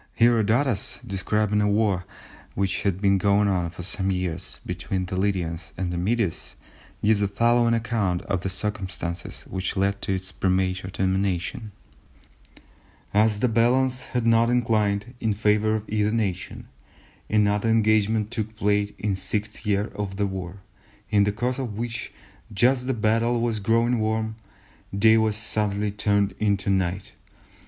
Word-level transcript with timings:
Herodotus 0.15 0.99
describing 1.05 1.61
a 1.61 1.69
war 1.69 2.05
which 2.55 2.81
had 2.81 2.99
been 3.01 3.19
going 3.19 3.47
on 3.47 3.69
for 3.69 3.83
some 3.83 4.09
years 4.09 4.59
between 4.65 5.05
the 5.05 5.15
Lydians 5.15 5.73
and 5.77 5.93
the 5.93 5.97
Medes 5.99 6.55
gives 7.03 7.19
the 7.19 7.27
following 7.27 7.75
account 7.75 8.23
of 8.23 8.41
the 8.41 8.49
circumstances 8.49 9.43
which 9.43 9.77
led 9.77 10.01
to 10.01 10.15
its 10.15 10.31
premature 10.31 10.89
termination:—"As 10.89 13.41
the 13.41 13.47
balance 13.47 14.05
had 14.05 14.25
not 14.25 14.49
inclined 14.49 15.13
in 15.19 15.35
favour 15.35 15.75
of 15.75 15.87
either 15.87 16.11
nation, 16.11 16.67
another 17.29 17.69
engagement 17.69 18.31
took 18.31 18.55
place 18.55 18.89
in 18.97 19.11
the 19.11 19.15
sixth 19.15 19.67
year 19.67 19.91
of 19.93 20.17
the 20.17 20.25
war, 20.25 20.61
in 21.11 21.25
the 21.25 21.31
course 21.31 21.59
of 21.59 21.77
which, 21.77 22.11
just 22.51 22.79
as 22.79 22.85
the 22.87 22.95
battle 22.95 23.39
was 23.39 23.59
growing 23.59 23.99
warm, 23.99 24.35
day 24.97 25.15
was 25.17 25.35
suddenly 25.37 25.91
turned 25.91 26.33
into 26.39 26.71
night. 26.71 27.11